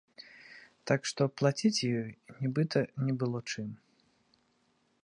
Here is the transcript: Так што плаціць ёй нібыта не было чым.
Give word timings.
Так 0.91 1.01
што 1.11 1.27
плаціць 1.41 1.85
ёй 2.01 2.09
нібыта 2.47 2.79
не 3.07 3.13
было 3.21 3.39
чым. 3.51 3.69